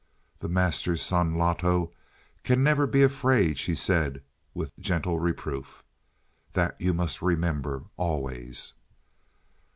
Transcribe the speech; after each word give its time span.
"The 0.39 0.49
Master's 0.49 1.03
son, 1.03 1.35
Loto, 1.37 1.91
never 2.49 2.87
can 2.87 2.91
he 2.91 2.91
be 2.91 3.03
afraid," 3.03 3.59
she 3.59 3.75
said 3.75 4.23
with 4.55 4.75
gentle 4.79 5.19
reproof. 5.19 5.83
"That 6.53 6.81
must 6.81 7.21
you 7.21 7.27
remember 7.27 7.83
always." 7.97 8.73